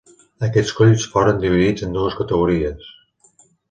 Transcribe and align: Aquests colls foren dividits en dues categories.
Aquests 0.47 0.73
colls 0.79 1.05
foren 1.13 1.39
dividits 1.45 1.87
en 1.91 1.97
dues 2.01 2.19
categories. 2.25 2.93